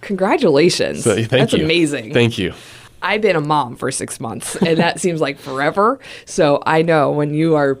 Congratulations. 0.00 1.04
So 1.04 1.14
thank 1.14 1.28
That's 1.28 1.52
you. 1.52 1.64
amazing. 1.64 2.12
Thank 2.12 2.38
you. 2.38 2.52
I've 3.02 3.20
been 3.20 3.36
a 3.36 3.40
mom 3.40 3.76
for 3.76 3.90
six 3.90 4.20
months, 4.20 4.56
and 4.56 4.78
that 4.78 5.00
seems 5.04 5.20
like 5.20 5.38
forever. 5.38 5.98
So 6.24 6.62
I 6.66 6.82
know 6.82 7.10
when 7.10 7.32
you 7.34 7.54
are 7.56 7.78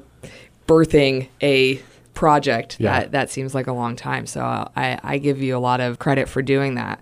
birthing 0.66 1.28
a 1.42 1.80
project, 2.14 2.76
Yeah. 2.80 3.00
that 3.00 3.12
that 3.12 3.30
seems 3.30 3.54
like 3.54 3.66
a 3.66 3.72
long 3.72 3.96
time. 3.96 4.26
So 4.26 4.42
I, 4.42 4.98
I 5.02 5.18
give 5.18 5.40
you 5.40 5.56
a 5.56 5.60
lot 5.60 5.80
of 5.80 5.98
credit 5.98 6.28
for 6.28 6.42
doing 6.42 6.74
that 6.74 7.00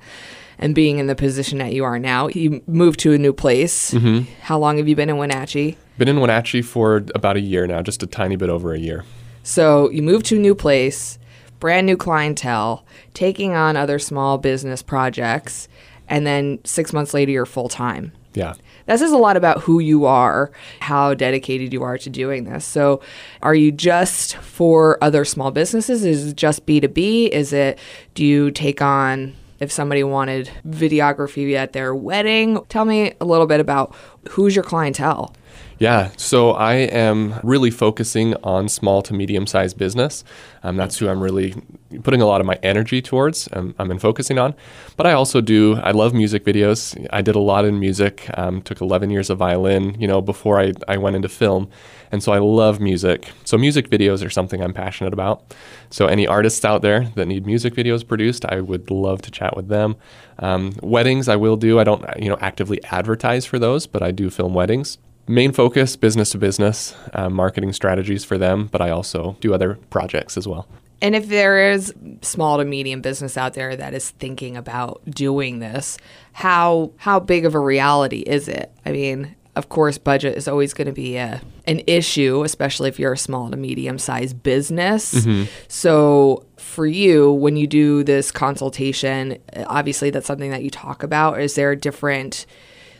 and 0.58 0.74
being 0.74 0.98
in 0.98 1.06
the 1.06 1.14
position 1.14 1.58
that 1.58 1.72
you 1.72 1.84
are 1.84 1.98
now. 1.98 2.28
You 2.28 2.62
moved 2.66 3.00
to 3.00 3.12
a 3.12 3.18
new 3.18 3.32
place. 3.32 3.92
Mm-hmm. 3.92 4.30
How 4.42 4.58
long 4.58 4.76
have 4.78 4.88
you 4.88 4.94
been 4.96 5.10
in 5.10 5.16
Wenatchee? 5.16 5.76
Been 5.98 6.08
in 6.08 6.20
Wenatchee 6.20 6.62
for 6.62 6.96
about 7.14 7.36
a 7.36 7.40
year 7.40 7.66
now, 7.66 7.82
just 7.82 8.02
a 8.02 8.06
tiny 8.06 8.36
bit 8.36 8.50
over 8.50 8.72
a 8.74 8.78
year. 8.78 9.04
So 9.42 9.90
you 9.90 10.02
moved 10.02 10.26
to 10.26 10.36
a 10.36 10.38
new 10.40 10.54
place, 10.54 11.18
brand 11.60 11.86
new 11.86 11.96
clientele, 11.96 12.84
taking 13.14 13.54
on 13.54 13.76
other 13.76 13.98
small 13.98 14.36
business 14.38 14.82
projects, 14.82 15.68
and 16.08 16.26
then 16.26 16.58
six 16.64 16.92
months 16.92 17.14
later 17.14 17.32
you're 17.32 17.46
full 17.46 17.68
time. 17.68 18.12
Yeah. 18.34 18.54
That 18.84 18.98
says 18.98 19.12
a 19.12 19.16
lot 19.16 19.36
about 19.36 19.62
who 19.62 19.80
you 19.80 20.04
are, 20.04 20.52
how 20.80 21.14
dedicated 21.14 21.72
you 21.72 21.82
are 21.82 21.98
to 21.98 22.10
doing 22.10 22.44
this. 22.44 22.64
So, 22.64 23.00
are 23.42 23.54
you 23.54 23.72
just 23.72 24.36
for 24.36 25.02
other 25.02 25.24
small 25.24 25.50
businesses? 25.50 26.04
Is 26.04 26.28
it 26.28 26.36
just 26.36 26.66
B2B? 26.66 27.30
Is 27.30 27.52
it, 27.52 27.78
do 28.14 28.24
you 28.24 28.50
take 28.50 28.80
on, 28.80 29.34
if 29.58 29.72
somebody 29.72 30.04
wanted 30.04 30.50
videography 30.68 31.54
at 31.54 31.72
their 31.72 31.94
wedding? 31.94 32.62
Tell 32.68 32.84
me 32.84 33.14
a 33.20 33.24
little 33.24 33.46
bit 33.46 33.58
about 33.58 33.96
who's 34.30 34.54
your 34.54 34.64
clientele. 34.64 35.34
Yeah, 35.78 36.10
so 36.16 36.52
I 36.52 36.74
am 36.74 37.38
really 37.42 37.70
focusing 37.70 38.34
on 38.42 38.66
small 38.66 39.02
to 39.02 39.12
medium 39.12 39.46
sized 39.46 39.76
business. 39.76 40.24
Um, 40.62 40.78
that's 40.78 40.96
who 40.96 41.06
I'm 41.06 41.22
really 41.22 41.54
putting 42.02 42.22
a 42.22 42.26
lot 42.26 42.40
of 42.40 42.46
my 42.46 42.58
energy 42.62 43.02
towards. 43.02 43.46
Um, 43.52 43.74
I'm 43.78 43.90
in 43.90 43.98
focusing 43.98 44.38
on. 44.38 44.54
But 44.96 45.06
I 45.06 45.12
also 45.12 45.42
do, 45.42 45.76
I 45.76 45.90
love 45.90 46.14
music 46.14 46.46
videos. 46.46 47.06
I 47.12 47.20
did 47.20 47.36
a 47.36 47.40
lot 47.40 47.66
in 47.66 47.78
music, 47.78 48.26
um, 48.38 48.62
took 48.62 48.80
11 48.80 49.10
years 49.10 49.28
of 49.28 49.36
violin, 49.36 50.00
you 50.00 50.08
know, 50.08 50.22
before 50.22 50.58
I, 50.58 50.72
I 50.88 50.96
went 50.96 51.14
into 51.14 51.28
film. 51.28 51.68
And 52.10 52.22
so 52.22 52.32
I 52.32 52.38
love 52.38 52.80
music. 52.80 53.30
So 53.44 53.58
music 53.58 53.90
videos 53.90 54.24
are 54.24 54.30
something 54.30 54.62
I'm 54.62 54.72
passionate 54.72 55.12
about. 55.12 55.54
So 55.90 56.06
any 56.06 56.26
artists 56.26 56.64
out 56.64 56.80
there 56.80 57.12
that 57.16 57.26
need 57.26 57.44
music 57.44 57.74
videos 57.74 58.06
produced, 58.06 58.46
I 58.46 58.62
would 58.62 58.90
love 58.90 59.20
to 59.22 59.30
chat 59.30 59.54
with 59.54 59.68
them. 59.68 59.96
Um, 60.38 60.72
weddings, 60.82 61.28
I 61.28 61.36
will 61.36 61.56
do. 61.56 61.78
I 61.78 61.84
don't, 61.84 62.02
you 62.18 62.30
know, 62.30 62.38
actively 62.40 62.82
advertise 62.84 63.44
for 63.44 63.58
those, 63.58 63.86
but 63.86 64.02
I 64.02 64.10
do 64.10 64.30
film 64.30 64.54
weddings 64.54 64.96
main 65.28 65.52
focus 65.52 65.96
business 65.96 66.30
to 66.30 66.38
business 66.38 66.94
uh, 67.14 67.28
marketing 67.28 67.72
strategies 67.72 68.24
for 68.24 68.38
them 68.38 68.66
but 68.66 68.80
i 68.80 68.90
also 68.90 69.36
do 69.40 69.52
other 69.52 69.74
projects 69.90 70.36
as 70.36 70.46
well 70.46 70.66
And 71.02 71.14
if 71.14 71.28
there 71.28 71.72
is 71.72 71.92
small 72.22 72.56
to 72.56 72.64
medium 72.64 73.02
business 73.02 73.36
out 73.36 73.52
there 73.52 73.76
that 73.76 73.92
is 73.92 74.10
thinking 74.12 74.56
about 74.56 75.02
doing 75.04 75.58
this, 75.58 75.98
how 76.32 76.90
how 76.96 77.20
big 77.20 77.44
of 77.44 77.54
a 77.54 77.58
reality 77.60 78.20
is 78.20 78.48
it? 78.48 78.72
I 78.86 78.92
mean, 78.92 79.36
of 79.56 79.68
course, 79.68 79.98
budget 79.98 80.38
is 80.38 80.48
always 80.48 80.72
going 80.72 80.86
to 80.86 80.94
be 80.94 81.16
a 81.18 81.42
an 81.66 81.82
issue, 81.86 82.42
especially 82.44 82.88
if 82.88 82.98
you're 82.98 83.12
a 83.12 83.18
small 83.18 83.50
to 83.50 83.58
medium 83.58 83.98
sized 83.98 84.42
business. 84.42 85.26
So 85.68 86.44
for 86.56 86.86
you, 86.86 87.30
when 87.30 87.56
you 87.56 87.66
do 87.66 88.02
this 88.02 88.30
consultation, 88.32 89.36
obviously 89.66 90.08
that's 90.10 90.26
something 90.26 90.50
that 90.50 90.62
you 90.62 90.70
talk 90.70 91.02
about. 91.02 91.40
Is 91.40 91.54
there 91.56 91.76
different 91.76 92.46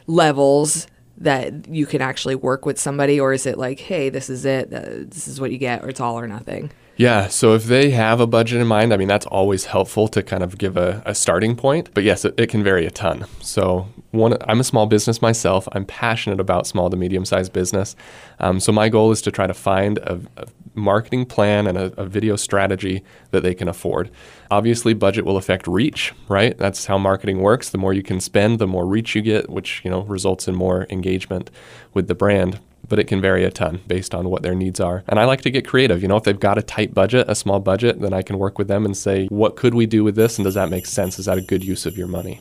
levels 0.06 0.86
that 1.18 1.68
you 1.68 1.86
can 1.86 2.02
actually 2.02 2.34
work 2.34 2.66
with 2.66 2.78
somebody, 2.78 3.18
or 3.18 3.32
is 3.32 3.46
it 3.46 3.56
like, 3.58 3.80
hey, 3.80 4.10
this 4.10 4.28
is 4.28 4.44
it, 4.44 4.72
uh, 4.72 5.04
this 5.08 5.26
is 5.28 5.40
what 5.40 5.50
you 5.50 5.58
get, 5.58 5.84
or 5.84 5.88
it's 5.88 6.00
all 6.00 6.18
or 6.18 6.26
nothing? 6.26 6.70
Yeah 6.96 7.26
so 7.28 7.54
if 7.54 7.64
they 7.64 7.90
have 7.90 8.20
a 8.20 8.26
budget 8.26 8.60
in 8.60 8.66
mind 8.66 8.92
i 8.92 8.96
mean 8.96 9.08
that's 9.08 9.26
always 9.26 9.66
helpful 9.66 10.08
to 10.08 10.22
kind 10.22 10.42
of 10.42 10.58
give 10.58 10.76
a, 10.76 11.02
a 11.06 11.14
starting 11.14 11.54
point 11.56 11.90
but 11.94 12.04
yes 12.04 12.24
it, 12.24 12.34
it 12.38 12.48
can 12.48 12.62
vary 12.62 12.86
a 12.86 12.90
ton. 12.90 13.26
So 13.40 13.88
one 14.10 14.36
i'm 14.48 14.60
a 14.60 14.64
small 14.64 14.86
business 14.86 15.20
myself. 15.20 15.68
I'm 15.72 15.84
passionate 15.84 16.40
about 16.40 16.66
small 16.66 16.90
to 16.90 16.96
medium 16.96 17.24
sized 17.24 17.52
business. 17.52 17.94
Um, 18.40 18.60
so 18.60 18.72
my 18.72 18.88
goal 18.88 19.12
is 19.12 19.22
to 19.22 19.30
try 19.30 19.46
to 19.46 19.54
find 19.54 19.98
a, 19.98 20.20
a 20.36 20.46
marketing 20.74 21.24
plan 21.24 21.66
and 21.66 21.78
a, 21.78 21.92
a 22.00 22.06
video 22.06 22.36
strategy 22.36 23.02
that 23.30 23.42
they 23.42 23.54
can 23.54 23.68
afford. 23.68 24.10
Obviously 24.50 24.94
budget 24.94 25.24
will 25.24 25.36
affect 25.36 25.66
reach 25.66 26.12
right? 26.28 26.56
That's 26.56 26.86
how 26.86 26.98
marketing 26.98 27.40
works. 27.40 27.70
The 27.70 27.78
more 27.78 27.92
you 27.92 28.02
can 28.02 28.20
spend 28.20 28.58
the 28.58 28.66
more 28.66 28.86
reach 28.86 29.14
you 29.14 29.22
get 29.22 29.50
which 29.50 29.82
you 29.84 29.90
know 29.90 30.02
results 30.02 30.48
in 30.48 30.54
more 30.54 30.86
engagement 30.90 31.50
with 31.94 32.08
the 32.08 32.14
brand 32.14 32.58
but 32.88 32.98
it 32.98 33.04
can 33.04 33.20
vary 33.20 33.44
a 33.44 33.50
ton 33.50 33.80
based 33.86 34.14
on 34.14 34.28
what 34.28 34.42
their 34.42 34.54
needs 34.54 34.80
are. 34.80 35.04
And 35.08 35.18
I 35.18 35.24
like 35.24 35.42
to 35.42 35.50
get 35.50 35.66
creative. 35.66 36.02
You 36.02 36.08
know, 36.08 36.16
if 36.16 36.24
they've 36.24 36.38
got 36.38 36.58
a 36.58 36.62
tight 36.62 36.94
budget, 36.94 37.28
a 37.28 37.34
small 37.34 37.60
budget, 37.60 38.00
then 38.00 38.12
I 38.12 38.22
can 38.22 38.38
work 38.38 38.58
with 38.58 38.68
them 38.68 38.84
and 38.84 38.96
say, 38.96 39.26
what 39.26 39.56
could 39.56 39.74
we 39.74 39.86
do 39.86 40.04
with 40.04 40.16
this? 40.16 40.38
And 40.38 40.44
does 40.44 40.54
that 40.54 40.70
make 40.70 40.86
sense? 40.86 41.18
Is 41.18 41.26
that 41.26 41.38
a 41.38 41.42
good 41.42 41.64
use 41.64 41.86
of 41.86 41.96
your 41.96 42.08
money? 42.08 42.40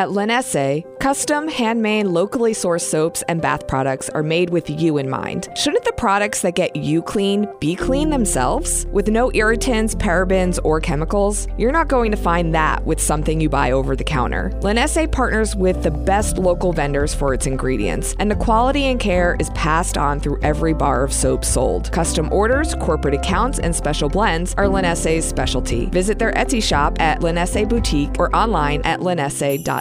At 0.00 0.08
Linesse, 0.08 0.82
custom, 0.98 1.46
handmade, 1.46 2.06
locally 2.06 2.52
sourced 2.52 2.88
soaps 2.88 3.20
and 3.28 3.42
bath 3.42 3.66
products 3.66 4.08
are 4.08 4.22
made 4.22 4.48
with 4.48 4.70
you 4.70 4.96
in 4.96 5.10
mind. 5.10 5.50
Shouldn't 5.54 5.84
the 5.84 5.92
products 5.92 6.40
that 6.40 6.54
get 6.54 6.74
you 6.74 7.02
clean 7.02 7.46
be 7.60 7.76
clean 7.76 8.08
themselves? 8.08 8.86
With 8.86 9.08
no 9.08 9.30
irritants, 9.34 9.94
parabens, 9.94 10.58
or 10.64 10.80
chemicals? 10.80 11.48
You're 11.58 11.70
not 11.70 11.88
going 11.88 12.12
to 12.12 12.16
find 12.16 12.54
that 12.54 12.82
with 12.86 12.98
something 12.98 13.42
you 13.42 13.50
buy 13.50 13.72
over 13.72 13.94
the 13.94 14.02
counter. 14.02 14.50
Linesse 14.62 15.12
partners 15.12 15.54
with 15.54 15.82
the 15.82 15.90
best 15.90 16.38
local 16.38 16.72
vendors 16.72 17.14
for 17.14 17.34
its 17.34 17.46
ingredients, 17.46 18.14
and 18.18 18.30
the 18.30 18.36
quality 18.36 18.84
and 18.84 18.98
care 18.98 19.36
is 19.38 19.50
passed 19.50 19.98
on 19.98 20.18
through 20.18 20.40
every 20.40 20.72
bar 20.72 21.04
of 21.04 21.12
soap 21.12 21.44
sold. 21.44 21.92
Custom 21.92 22.32
orders, 22.32 22.74
corporate 22.76 23.12
accounts, 23.12 23.58
and 23.58 23.76
special 23.76 24.08
blends 24.08 24.54
are 24.54 24.64
Linesse's 24.64 25.26
specialty. 25.26 25.90
Visit 25.90 26.18
their 26.18 26.32
Etsy 26.32 26.62
shop 26.62 26.98
at 27.02 27.20
Linesse 27.20 27.68
Boutique 27.68 28.18
or 28.18 28.34
online 28.34 28.80
at 28.86 29.00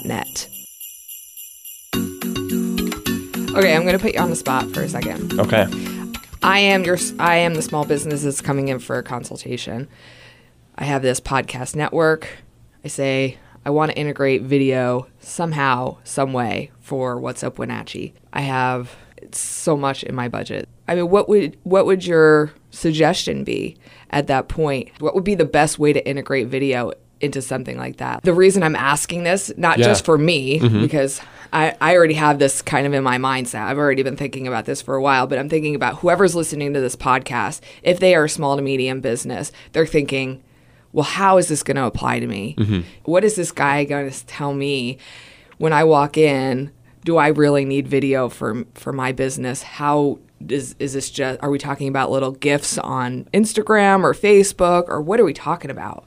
linesse.net. 0.10 0.48
Okay, 3.56 3.76
I'm 3.76 3.82
going 3.82 3.98
to 3.98 4.00
put 4.00 4.14
you 4.14 4.20
on 4.20 4.30
the 4.30 4.36
spot 4.36 4.72
for 4.74 4.82
a 4.82 4.90
second. 4.90 5.40
Okay. 5.40 5.68
I 6.42 6.60
am 6.60 6.84
your 6.84 6.98
I 7.18 7.38
am 7.38 7.56
the 7.56 7.62
small 7.62 7.86
business 7.86 8.24
that's 8.24 8.42
coming 8.42 8.70
in 8.70 8.80
for 8.80 8.98
a 8.98 9.04
consultation. 9.04 9.90
I 10.76 10.86
have 10.86 11.02
this 11.02 11.20
podcast 11.20 11.76
network. 11.76 12.28
I 12.86 12.88
say 12.88 13.38
I 13.66 13.72
want 13.72 13.92
to 13.92 13.98
integrate 13.98 14.44
video 14.44 15.08
somehow, 15.20 15.98
some 16.06 16.32
way 16.32 16.72
for 16.80 17.20
What's 17.20 17.44
Up 17.44 17.60
Wenatchee. 17.60 18.14
I 18.32 18.42
have 18.42 18.96
so 19.34 19.76
much 19.76 20.04
in 20.04 20.16
my 20.16 20.30
budget. 20.30 20.70
I 20.88 20.96
mean, 20.96 21.10
what 21.10 21.28
would 21.28 21.58
what 21.64 21.86
would 21.86 22.06
your 22.06 22.54
suggestion 22.72 23.44
be 23.44 23.76
at 24.12 24.28
that 24.28 24.48
point? 24.48 24.90
What 25.00 25.16
would 25.16 25.26
be 25.26 25.36
the 25.36 25.44
best 25.44 25.78
way 25.78 25.92
to 25.92 26.08
integrate 26.08 26.48
video 26.48 26.94
into 27.22 27.42
something 27.42 27.78
like 27.78 27.98
that? 27.98 28.24
The 28.24 28.34
reason 28.34 28.64
I'm 28.64 28.76
asking 28.76 29.24
this, 29.24 29.52
not 29.58 29.78
Yeah. 29.78 29.86
just 29.86 30.06
for 30.06 30.18
me, 30.18 30.60
mm-hmm. 30.60 30.82
because 30.82 31.22
I, 31.52 31.76
I 31.82 31.96
already 31.96 32.14
have 32.14 32.40
this 32.40 32.62
kind 32.62 32.86
of 32.86 32.94
in 32.94 33.04
my 33.04 33.18
mindset. 33.18 33.66
I've 33.66 33.78
already 33.78 34.04
been 34.04 34.16
thinking 34.18 34.48
about 34.48 34.66
this 34.66 34.82
for 34.82 34.96
a 34.96 35.02
while, 35.02 35.28
but 35.28 35.40
I'm 35.40 35.50
thinking 35.50 35.76
about 35.76 35.96
whoever's 35.98 36.36
listening 36.36 36.74
to 36.74 36.80
this 36.82 36.96
podcast, 36.96 37.62
if 37.82 38.00
they 38.00 38.14
are 38.16 38.26
a 38.26 38.30
small 38.30 38.56
to 38.56 38.62
medium 38.62 39.02
business, 39.02 39.52
they're 39.72 39.88
thinking, 39.88 40.44
well, 40.94 41.06
how 41.06 41.38
is 41.38 41.48
this 41.48 41.64
going 41.64 41.78
to 41.78 41.86
apply 41.86 42.20
to 42.20 42.28
me? 42.28 42.56
Mm-hmm. 42.58 42.82
What 43.04 43.24
is 43.24 43.36
this 43.36 43.52
guy 43.52 43.84
going 43.84 44.10
to 44.10 44.26
tell 44.26 44.54
me 44.54 44.98
when 45.58 45.74
I 45.74 45.84
walk 45.84 46.18
in? 46.18 46.72
Do 47.06 47.18
I 47.18 47.28
really 47.28 47.64
need 47.66 47.88
video 47.88 48.28
for 48.30 48.66
for 48.74 48.92
my 48.92 49.12
business? 49.12 49.64
How 49.64 50.20
is 50.48 50.76
is 50.80 50.94
this 50.94 51.10
just? 51.10 51.40
Are 51.42 51.50
we 51.50 51.58
talking 51.58 51.88
about 51.88 52.12
little 52.12 52.32
gifs 52.32 52.78
on 52.78 53.26
Instagram 53.34 54.04
or 54.04 54.14
Facebook, 54.14 54.90
or 54.90 55.02
what 55.02 55.20
are 55.20 55.24
we 55.24 55.34
talking 55.34 55.72
about? 55.72 56.06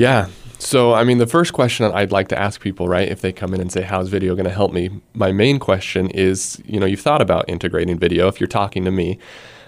Yeah. 0.00 0.28
So, 0.58 0.94
I 0.94 1.04
mean, 1.04 1.18
the 1.18 1.26
first 1.26 1.52
question 1.52 1.84
I'd 1.92 2.10
like 2.10 2.28
to 2.28 2.38
ask 2.38 2.62
people, 2.62 2.88
right, 2.88 3.06
if 3.06 3.20
they 3.20 3.32
come 3.32 3.52
in 3.52 3.60
and 3.60 3.70
say, 3.70 3.82
How's 3.82 4.08
video 4.08 4.34
going 4.34 4.46
to 4.46 4.50
help 4.50 4.72
me? 4.72 4.88
My 5.12 5.30
main 5.30 5.58
question 5.58 6.08
is, 6.08 6.58
you 6.64 6.80
know, 6.80 6.86
you've 6.86 7.02
thought 7.02 7.20
about 7.20 7.46
integrating 7.48 7.98
video 7.98 8.26
if 8.26 8.40
you're 8.40 8.46
talking 8.46 8.86
to 8.86 8.90
me. 8.90 9.18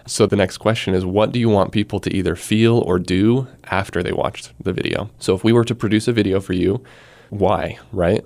So, 0.06 0.24
the 0.24 0.36
next 0.36 0.56
question 0.56 0.94
is, 0.94 1.04
What 1.04 1.32
do 1.32 1.38
you 1.38 1.50
want 1.50 1.70
people 1.70 2.00
to 2.00 2.16
either 2.16 2.34
feel 2.34 2.78
or 2.78 2.98
do 2.98 3.46
after 3.64 4.02
they 4.02 4.12
watched 4.12 4.54
the 4.58 4.72
video? 4.72 5.10
So, 5.18 5.34
if 5.34 5.44
we 5.44 5.52
were 5.52 5.66
to 5.66 5.74
produce 5.74 6.08
a 6.08 6.14
video 6.14 6.40
for 6.40 6.54
you, 6.54 6.82
why, 7.28 7.78
right? 7.92 8.24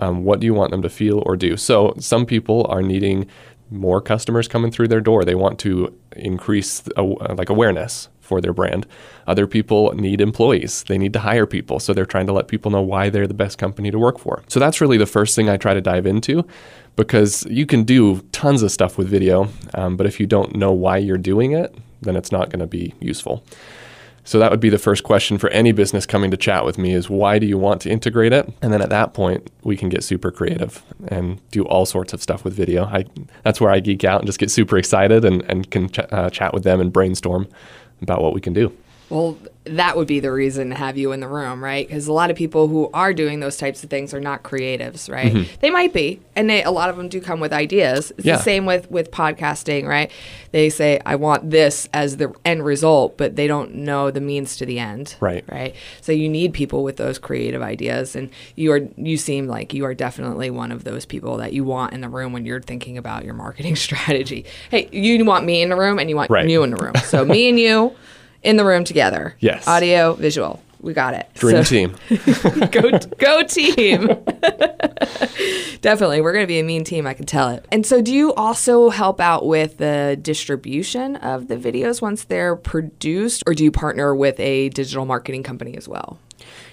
Um, 0.00 0.24
what 0.24 0.40
do 0.40 0.46
you 0.46 0.54
want 0.54 0.70
them 0.70 0.80
to 0.80 0.88
feel 0.88 1.22
or 1.26 1.36
do? 1.36 1.58
So, 1.58 1.92
some 1.98 2.24
people 2.24 2.66
are 2.70 2.80
needing 2.80 3.26
more 3.70 4.00
customers 4.00 4.48
coming 4.48 4.70
through 4.70 4.88
their 4.88 5.02
door. 5.02 5.26
They 5.26 5.34
want 5.34 5.58
to 5.58 5.94
increase 6.16 6.82
uh, 6.96 7.04
like 7.34 7.50
awareness 7.50 8.08
for 8.24 8.40
their 8.40 8.52
brand. 8.52 8.86
Other 9.26 9.46
people 9.46 9.92
need 9.94 10.20
employees. 10.20 10.84
They 10.88 10.98
need 10.98 11.12
to 11.12 11.20
hire 11.20 11.46
people. 11.46 11.78
So 11.78 11.92
they're 11.92 12.06
trying 12.06 12.26
to 12.26 12.32
let 12.32 12.48
people 12.48 12.70
know 12.70 12.82
why 12.82 13.10
they're 13.10 13.26
the 13.26 13.34
best 13.34 13.58
company 13.58 13.90
to 13.90 13.98
work 13.98 14.18
for. 14.18 14.42
So 14.48 14.58
that's 14.58 14.80
really 14.80 14.98
the 14.98 15.06
first 15.06 15.36
thing 15.36 15.48
I 15.48 15.56
try 15.56 15.74
to 15.74 15.80
dive 15.80 16.06
into 16.06 16.46
because 16.96 17.44
you 17.46 17.66
can 17.66 17.84
do 17.84 18.20
tons 18.32 18.62
of 18.62 18.70
stuff 18.70 18.96
with 18.96 19.08
video, 19.08 19.48
um, 19.74 19.96
but 19.96 20.06
if 20.06 20.20
you 20.20 20.26
don't 20.26 20.54
know 20.54 20.72
why 20.72 20.96
you're 20.96 21.18
doing 21.18 21.52
it, 21.52 21.76
then 22.02 22.16
it's 22.16 22.30
not 22.30 22.50
going 22.50 22.60
to 22.60 22.66
be 22.66 22.94
useful. 23.00 23.44
So 24.26 24.38
that 24.38 24.50
would 24.50 24.60
be 24.60 24.70
the 24.70 24.78
first 24.78 25.04
question 25.04 25.36
for 25.36 25.50
any 25.50 25.72
business 25.72 26.06
coming 26.06 26.30
to 26.30 26.36
chat 26.36 26.64
with 26.64 26.78
me 26.78 26.94
is 26.94 27.10
why 27.10 27.38
do 27.38 27.46
you 27.46 27.58
want 27.58 27.82
to 27.82 27.90
integrate 27.90 28.32
it? 28.32 28.50
And 28.62 28.72
then 28.72 28.80
at 28.80 28.88
that 28.88 29.12
point, 29.12 29.50
we 29.62 29.76
can 29.76 29.90
get 29.90 30.02
super 30.02 30.30
creative 30.30 30.82
and 31.08 31.40
do 31.50 31.64
all 31.66 31.84
sorts 31.84 32.14
of 32.14 32.22
stuff 32.22 32.42
with 32.42 32.54
video. 32.54 32.86
I, 32.86 33.04
that's 33.42 33.60
where 33.60 33.70
I 33.70 33.80
geek 33.80 34.02
out 34.02 34.20
and 34.20 34.26
just 34.26 34.38
get 34.38 34.50
super 34.50 34.78
excited 34.78 35.26
and, 35.26 35.42
and 35.42 35.70
can 35.70 35.90
ch- 35.90 35.98
uh, 36.10 36.30
chat 36.30 36.54
with 36.54 36.64
them 36.64 36.80
and 36.80 36.90
brainstorm 36.90 37.48
about 38.04 38.22
what 38.22 38.32
we 38.32 38.40
can 38.40 38.52
do. 38.52 38.72
Well, 39.14 39.38
that 39.62 39.96
would 39.96 40.08
be 40.08 40.18
the 40.18 40.32
reason 40.32 40.70
to 40.70 40.74
have 40.74 40.98
you 40.98 41.12
in 41.12 41.20
the 41.20 41.28
room, 41.28 41.62
right? 41.62 41.86
Because 41.86 42.08
a 42.08 42.12
lot 42.12 42.32
of 42.32 42.36
people 42.36 42.66
who 42.66 42.90
are 42.92 43.14
doing 43.14 43.38
those 43.38 43.56
types 43.56 43.84
of 43.84 43.88
things 43.88 44.12
are 44.12 44.20
not 44.20 44.42
creatives, 44.42 45.08
right? 45.08 45.32
Mm-hmm. 45.32 45.54
They 45.60 45.70
might 45.70 45.92
be, 45.92 46.18
and 46.34 46.50
they, 46.50 46.64
a 46.64 46.72
lot 46.72 46.90
of 46.90 46.96
them 46.96 47.08
do 47.08 47.20
come 47.20 47.38
with 47.38 47.52
ideas. 47.52 48.10
It's 48.18 48.26
Yeah. 48.26 48.36
the 48.36 48.42
same 48.42 48.66
with 48.66 48.90
with 48.90 49.12
podcasting, 49.12 49.86
right? 49.86 50.10
They 50.50 50.68
say, 50.68 51.00
"I 51.06 51.14
want 51.14 51.50
this 51.50 51.88
as 51.94 52.16
the 52.16 52.34
end 52.44 52.64
result," 52.64 53.16
but 53.16 53.36
they 53.36 53.46
don't 53.46 53.76
know 53.76 54.10
the 54.10 54.20
means 54.20 54.56
to 54.56 54.66
the 54.66 54.80
end, 54.80 55.14
Right. 55.20 55.44
Right. 55.48 55.76
So 56.00 56.10
you 56.10 56.28
need 56.28 56.52
people 56.52 56.82
with 56.82 56.96
those 56.96 57.18
creative 57.20 57.62
ideas, 57.62 58.16
and 58.16 58.30
you 58.56 58.72
are 58.72 58.80
you 58.96 59.16
seem 59.16 59.46
like 59.46 59.72
you 59.72 59.84
are 59.84 59.94
definitely 59.94 60.50
one 60.50 60.72
of 60.72 60.82
those 60.82 61.06
people 61.06 61.36
that 61.36 61.52
you 61.52 61.62
want 61.62 61.92
in 61.92 62.00
the 62.00 62.08
room 62.08 62.32
when 62.32 62.44
you're 62.44 62.60
thinking 62.60 62.98
about 62.98 63.24
your 63.24 63.34
marketing 63.34 63.76
strategy. 63.86 64.44
Hey, 64.72 64.88
you 64.90 65.24
want 65.24 65.44
me 65.46 65.62
in 65.62 65.68
the 65.68 65.76
room, 65.76 66.00
and 66.00 66.10
you 66.10 66.16
want 66.16 66.30
Right. 66.32 66.48
you 66.48 66.64
in 66.64 66.70
the 66.70 66.82
room. 66.84 66.94
So 67.04 67.24
me 67.24 67.48
and 67.48 67.60
you 67.60 67.94
in 68.44 68.56
the 68.56 68.64
room 68.64 68.84
together. 68.84 69.34
Yes. 69.40 69.66
Audio, 69.66 70.14
visual. 70.14 70.60
We 70.80 70.92
got 70.92 71.14
it. 71.14 71.28
Dream 71.34 71.64
So- 71.64 71.70
team. 71.70 71.96
go 72.70 72.98
go 73.18 73.42
team. 73.42 74.06
Definitely. 75.80 76.20
We're 76.20 76.32
going 76.32 76.42
to 76.44 76.48
be 76.48 76.58
a 76.58 76.62
mean 76.62 76.84
team, 76.84 77.06
I 77.06 77.14
can 77.14 77.26
tell 77.26 77.50
it. 77.50 77.64
And 77.72 77.86
so 77.86 78.00
do 78.02 78.12
you 78.12 78.32
also 78.34 78.90
help 78.90 79.20
out 79.20 79.46
with 79.46 79.78
the 79.78 80.18
distribution 80.20 81.16
of 81.16 81.48
the 81.48 81.56
videos 81.56 82.00
once 82.02 82.24
they're 82.24 82.56
produced 82.56 83.42
or 83.46 83.54
do 83.54 83.64
you 83.64 83.70
partner 83.70 84.14
with 84.14 84.38
a 84.40 84.68
digital 84.70 85.04
marketing 85.04 85.42
company 85.42 85.76
as 85.76 85.88
well? 85.88 86.18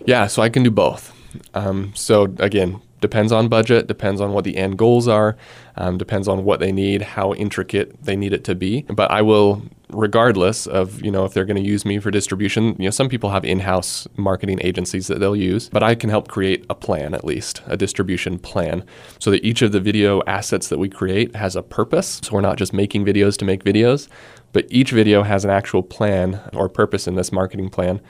Yeah, 0.05 0.27
so 0.27 0.41
I 0.41 0.49
can 0.49 0.63
do 0.63 0.71
both. 0.71 1.13
Um, 1.53 1.93
so 1.95 2.23
again, 2.39 2.81
depends 2.99 3.31
on 3.31 3.47
budget, 3.47 3.87
depends 3.87 4.19
on 4.21 4.33
what 4.33 4.43
the 4.43 4.57
end 4.57 4.77
goals 4.77 5.07
are, 5.07 5.37
um, 5.77 5.97
depends 5.97 6.27
on 6.27 6.43
what 6.43 6.59
they 6.59 6.71
need, 6.71 7.01
how 7.01 7.33
intricate 7.33 8.03
they 8.03 8.15
need 8.15 8.33
it 8.33 8.43
to 8.45 8.55
be. 8.55 8.81
But 8.83 9.09
I 9.11 9.21
will, 9.21 9.61
regardless 9.93 10.67
of 10.67 11.01
you 11.01 11.11
know 11.11 11.25
if 11.25 11.33
they're 11.33 11.45
going 11.45 11.61
to 11.61 11.67
use 11.67 11.85
me 11.85 11.99
for 11.99 12.11
distribution. 12.11 12.75
You 12.79 12.85
know, 12.85 12.91
some 12.91 13.09
people 13.09 13.29
have 13.29 13.45
in-house 13.45 14.07
marketing 14.17 14.59
agencies 14.61 15.07
that 15.07 15.19
they'll 15.19 15.35
use, 15.35 15.69
but 15.69 15.83
I 15.83 15.95
can 15.95 16.09
help 16.09 16.27
create 16.27 16.65
a 16.69 16.75
plan 16.75 17.13
at 17.13 17.23
least, 17.23 17.61
a 17.67 17.77
distribution 17.77 18.39
plan, 18.39 18.83
so 19.19 19.31
that 19.31 19.43
each 19.43 19.61
of 19.61 19.71
the 19.71 19.79
video 19.79 20.21
assets 20.27 20.69
that 20.69 20.79
we 20.79 20.89
create 20.89 21.35
has 21.35 21.55
a 21.55 21.63
purpose. 21.63 22.19
So 22.23 22.33
we're 22.33 22.41
not 22.41 22.57
just 22.57 22.73
making 22.73 23.05
videos 23.05 23.37
to 23.37 23.45
make 23.45 23.63
videos, 23.63 24.07
but 24.53 24.65
each 24.69 24.91
video 24.91 25.23
has 25.23 25.45
an 25.45 25.51
actual 25.51 25.83
plan 25.83 26.41
or 26.53 26.69
purpose 26.69 27.07
in 27.07 27.15
this 27.15 27.31
marketing 27.31 27.69
plan. 27.69 28.01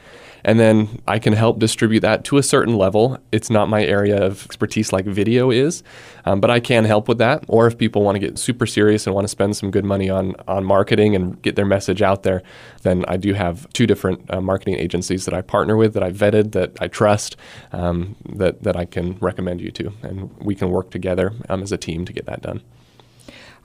And 0.43 0.59
then 0.59 1.01
I 1.07 1.19
can 1.19 1.33
help 1.33 1.59
distribute 1.59 1.99
that 1.99 2.23
to 2.25 2.37
a 2.37 2.43
certain 2.43 2.75
level. 2.75 3.19
It's 3.31 3.49
not 3.49 3.69
my 3.69 3.83
area 3.83 4.23
of 4.23 4.43
expertise 4.45 4.91
like 4.91 5.05
video 5.05 5.51
is, 5.51 5.83
um, 6.25 6.41
but 6.41 6.49
I 6.49 6.59
can 6.59 6.85
help 6.85 7.07
with 7.07 7.19
that. 7.19 7.45
Or 7.47 7.67
if 7.67 7.77
people 7.77 8.01
want 8.01 8.15
to 8.15 8.19
get 8.19 8.39
super 8.39 8.65
serious 8.65 9.05
and 9.05 9.13
want 9.13 9.25
to 9.25 9.29
spend 9.29 9.55
some 9.55 9.69
good 9.71 9.85
money 9.85 10.09
on, 10.09 10.35
on 10.47 10.65
marketing 10.65 11.15
and 11.15 11.39
get 11.41 11.55
their 11.55 11.65
message 11.65 12.01
out 12.01 12.23
there, 12.23 12.41
then 12.81 13.05
I 13.07 13.17
do 13.17 13.33
have 13.33 13.71
two 13.73 13.85
different 13.85 14.33
uh, 14.33 14.41
marketing 14.41 14.75
agencies 14.75 15.25
that 15.25 15.33
I 15.33 15.41
partner 15.41 15.77
with, 15.77 15.93
that 15.93 16.03
I 16.03 16.11
vetted, 16.11 16.53
that 16.53 16.71
I 16.81 16.87
trust, 16.87 17.35
um, 17.71 18.15
that, 18.27 18.63
that 18.63 18.75
I 18.75 18.85
can 18.85 19.17
recommend 19.19 19.61
you 19.61 19.71
to. 19.71 19.93
And 20.01 20.35
we 20.39 20.55
can 20.55 20.71
work 20.71 20.89
together 20.89 21.33
um, 21.49 21.61
as 21.61 21.71
a 21.71 21.77
team 21.77 22.05
to 22.05 22.13
get 22.13 22.25
that 22.25 22.41
done. 22.41 22.63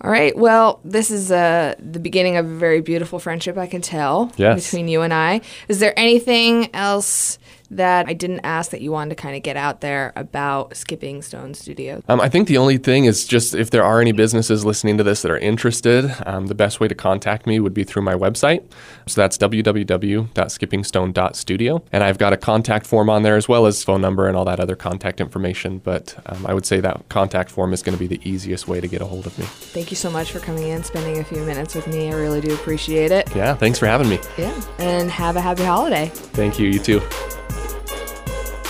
All 0.02 0.10
right. 0.10 0.36
Well, 0.36 0.80
this 0.84 1.10
is 1.10 1.32
uh, 1.32 1.74
the 1.78 1.98
beginning 1.98 2.36
of 2.36 2.44
a 2.46 2.54
very 2.54 2.80
beautiful 2.82 3.18
friendship, 3.18 3.56
I 3.56 3.66
can 3.66 3.80
tell, 3.80 4.30
Yes. 4.36 4.64
between 4.66 4.88
you 4.88 5.00
and 5.02 5.12
I. 5.14 5.40
Is 5.68 5.80
there 5.80 5.94
anything 5.98 6.68
else 6.74 7.38
that 7.70 8.08
I 8.08 8.12
didn't 8.12 8.40
ask 8.40 8.70
that 8.70 8.80
you 8.80 8.90
wanted 8.92 9.10
to 9.10 9.16
kind 9.16 9.36
of 9.36 9.42
get 9.42 9.56
out 9.56 9.80
there 9.80 10.12
about 10.16 10.76
Skipping 10.76 11.22
Stone 11.22 11.54
Studios? 11.54 12.02
Um, 12.08 12.20
I 12.20 12.28
think 12.28 12.46
the 12.48 12.58
only 12.58 12.78
thing 12.78 13.06
is 13.06 13.26
just 13.26 13.54
if 13.54 13.70
there 13.70 13.84
are 13.84 14.00
any 14.00 14.12
businesses 14.12 14.64
listening 14.64 14.96
to 14.98 15.04
this 15.04 15.22
that 15.22 15.30
are 15.30 15.38
interested, 15.38 16.14
um, 16.26 16.46
the 16.46 16.54
best 16.54 16.80
way 16.80 16.88
to 16.88 16.94
contact 16.94 17.46
me 17.46 17.60
would 17.60 17.74
be 17.74 17.84
through 17.84 18.02
my 18.02 18.14
website. 18.14 18.64
So 19.06 19.20
that's 19.20 19.36
www.skippingstone.studio. 19.38 21.82
And 21.92 22.04
I've 22.04 22.18
got 22.18 22.32
a 22.32 22.36
contact 22.36 22.86
form 22.86 23.10
on 23.10 23.22
there 23.22 23.36
as 23.36 23.48
well 23.48 23.66
as 23.66 23.84
phone 23.84 24.00
number 24.00 24.26
and 24.26 24.36
all 24.36 24.44
that 24.44 24.60
other 24.60 24.76
contact 24.76 25.20
information. 25.20 25.78
But 25.78 26.16
um, 26.26 26.46
I 26.46 26.54
would 26.54 26.66
say 26.66 26.80
that 26.80 27.08
contact 27.08 27.50
form 27.50 27.72
is 27.72 27.82
going 27.82 27.96
to 27.96 27.98
be 27.98 28.06
the 28.06 28.20
easiest 28.28 28.68
way 28.68 28.80
to 28.80 28.88
get 28.88 29.00
a 29.00 29.04
hold 29.04 29.26
of 29.26 29.38
me. 29.38 29.44
Thank 29.46 29.90
you 29.90 29.96
so 29.96 30.10
much 30.10 30.32
for 30.32 30.40
coming 30.40 30.68
in, 30.68 30.82
spending 30.84 31.18
a 31.18 31.24
few 31.24 31.42
minutes 31.44 31.74
with 31.74 31.86
me. 31.86 32.08
I 32.08 32.14
really 32.14 32.40
do 32.40 32.54
appreciate 32.54 33.12
it. 33.12 33.34
Yeah, 33.34 33.54
thanks 33.54 33.78
for 33.78 33.86
having 33.86 34.08
me. 34.08 34.18
Yeah. 34.38 34.60
And 34.78 35.10
have 35.10 35.36
a 35.36 35.40
happy 35.40 35.64
holiday. 35.64 36.10
Thank 36.12 36.58
you. 36.58 36.68
You 36.68 36.78
too. 36.78 37.00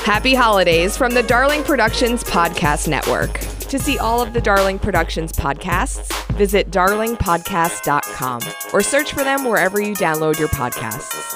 Happy 0.06 0.34
holidays 0.36 0.96
from 0.96 1.14
the 1.14 1.24
Darling 1.24 1.64
Productions 1.64 2.22
Podcast 2.22 2.86
Network. 2.86 3.40
To 3.40 3.76
see 3.76 3.98
all 3.98 4.22
of 4.22 4.32
the 4.34 4.40
Darling 4.40 4.78
Productions 4.78 5.32
podcasts, 5.32 6.14
visit 6.36 6.70
darlingpodcast.com 6.70 8.40
or 8.72 8.82
search 8.82 9.12
for 9.12 9.24
them 9.24 9.44
wherever 9.44 9.80
you 9.80 9.94
download 9.94 10.38
your 10.38 10.46
podcasts. 10.46 11.26